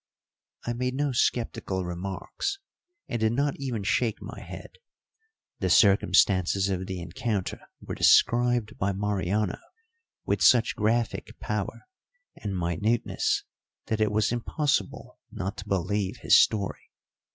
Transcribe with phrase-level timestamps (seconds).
[0.65, 2.57] I made no sceptical remarks,
[3.07, 4.79] and did not even shake my head.
[5.59, 9.59] The circumstances of the encounter were described by Mariano
[10.25, 11.83] with such graphic power
[12.35, 13.43] and minuteness
[13.89, 16.89] that it was impossible not to believe his story.